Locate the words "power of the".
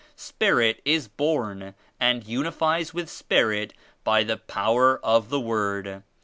4.37-5.39